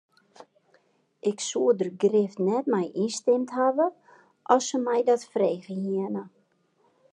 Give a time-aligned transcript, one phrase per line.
[1.29, 3.87] Ik soe der grif net mei ynstimd hawwe
[4.53, 6.23] as se my dat frege hiene.